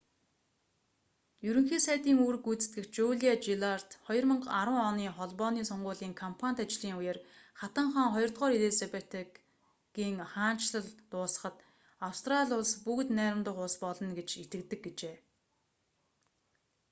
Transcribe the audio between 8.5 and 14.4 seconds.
ii элизабетагийн хаанчлал дуусахад австрали улс бүгд найрамдах улс болно гэж